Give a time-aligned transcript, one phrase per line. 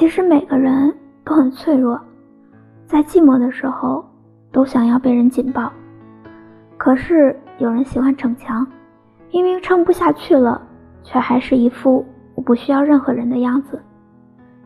[0.00, 0.90] 其实每个人
[1.22, 2.00] 都很脆弱，
[2.86, 4.02] 在寂寞的时候
[4.50, 5.70] 都想要被人紧抱。
[6.78, 8.66] 可是有人喜欢逞强，
[9.30, 10.58] 明明撑不下去了，
[11.02, 12.02] 却还是一副
[12.34, 13.78] 我不需要任何人的样子。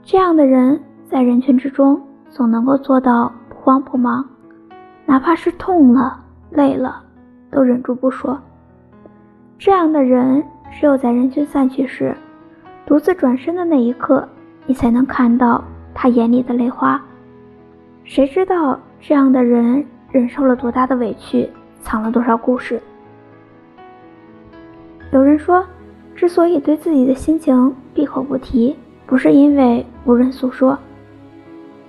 [0.05, 4.25] 这样的人在人群之中总能够做到不慌不忙，
[5.05, 6.17] 哪怕是痛了、
[6.51, 7.03] 累了，
[7.51, 8.41] 都忍住不说。
[9.59, 12.17] 这样的人只有在人群散去时，
[12.87, 14.29] 独自转身的那一刻。
[14.67, 15.63] 你才能看到
[15.95, 17.01] 他眼里的泪花。
[18.05, 21.49] 谁知道这样的人忍受了多大的委屈，
[21.81, 22.81] 藏了多少故事？
[25.11, 25.65] 有人说，
[26.15, 30.79] 之所以对自己的心情闭口不提，不是因为无人诉说，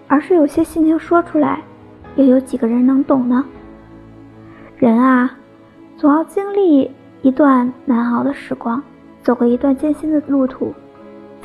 [0.07, 1.61] 而是有些心情说出来，
[2.15, 3.43] 又有几个人能懂呢？
[4.77, 5.37] 人啊，
[5.97, 8.81] 总要经历一段难熬的时光，
[9.21, 10.73] 走过一段艰辛的路途。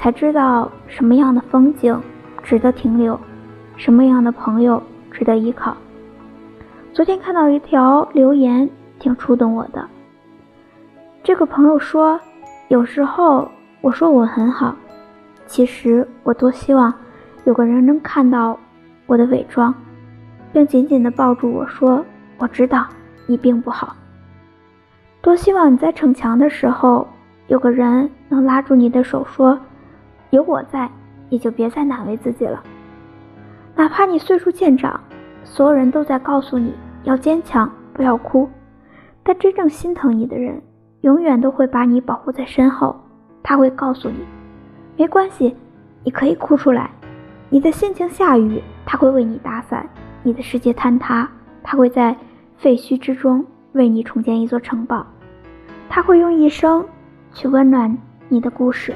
[0.00, 2.00] 才知道什么样的风景
[2.42, 3.20] 值得停留，
[3.76, 5.76] 什么样的朋友值得依靠。
[6.94, 8.66] 昨天看到一条留言，
[8.98, 9.86] 挺触动我的。
[11.22, 12.18] 这个朋友说
[12.68, 13.46] ：“有时候
[13.82, 14.74] 我说我很好，
[15.44, 16.90] 其实我多希望
[17.44, 18.58] 有个人能看到
[19.04, 19.74] 我的伪装，
[20.50, 22.02] 并紧紧地抱住我说：
[22.38, 22.86] 我知道
[23.26, 23.94] 你并不好。
[25.20, 27.06] 多希望你在逞强的时候，
[27.48, 29.60] 有个人能拉住你的手说。”
[30.30, 30.90] 有我在，
[31.28, 32.62] 你就别再难为自己了。
[33.76, 35.00] 哪怕你岁数渐长，
[35.44, 38.48] 所有人都在告诉你要坚强，不要哭，
[39.22, 40.60] 但真正心疼你的人，
[41.00, 42.94] 永远都会把你保护在身后。
[43.42, 44.18] 他会告诉你，
[44.96, 45.56] 没关系，
[46.04, 46.90] 你可以哭出来。
[47.48, 49.84] 你的心情下雨，他会为你打伞；
[50.22, 51.28] 你的世界坍塌，
[51.62, 52.14] 他会在
[52.56, 55.04] 废墟之中为你重建一座城堡。
[55.88, 56.84] 他会用一生
[57.32, 57.96] 去温暖
[58.28, 58.94] 你的故事。